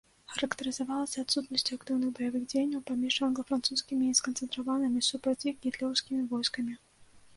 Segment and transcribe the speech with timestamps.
[0.35, 6.73] Характарызавалася адсутнасцю актыўных баявых дзеянняў паміж англа-французскімі і сканцэнтраванымі супраць іх гітлераўскімі войскамі.